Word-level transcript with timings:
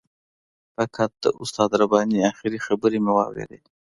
فقط 0.75 1.11
د 1.23 1.25
استاد 1.43 1.69
رباني 1.81 2.17
آخري 2.31 2.57
خبرې 2.67 2.97
مې 3.03 3.11
واورېدې. 3.15 3.59